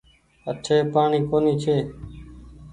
[0.51, 1.77] اٺي پآڻيٚ ڪونيٚ ڇي۔